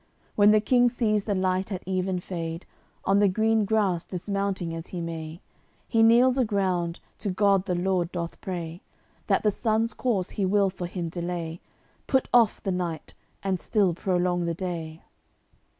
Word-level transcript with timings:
When 0.35 0.49
the 0.49 0.59
King 0.59 0.89
sees 0.89 1.25
the 1.25 1.35
light 1.35 1.71
at 1.71 1.83
even 1.85 2.19
fade, 2.19 2.65
On 3.05 3.19
the 3.19 3.27
green 3.27 3.65
grass 3.65 4.03
dismounting 4.03 4.73
as 4.73 4.87
he 4.87 4.99
may, 4.99 5.41
He 5.87 6.01
kneels 6.01 6.39
aground, 6.39 6.99
to 7.19 7.29
God 7.29 7.67
the 7.67 7.75
Lord 7.75 8.11
doth 8.11 8.41
pray 8.41 8.81
That 9.27 9.43
the 9.43 9.51
sun's 9.51 9.93
course 9.93 10.31
He 10.31 10.43
will 10.43 10.71
for 10.71 10.87
him 10.87 11.09
delay, 11.09 11.61
Put 12.07 12.27
off 12.33 12.63
the 12.63 12.71
night, 12.71 13.13
and 13.43 13.59
still 13.59 13.93
prolong 13.93 14.45
the 14.45 14.55
day. 14.55 15.03